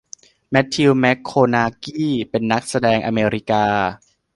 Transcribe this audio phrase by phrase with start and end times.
[0.49, 3.65] แมทธิวแม็กโคนากี้เป็นนักแสดงอเมริกา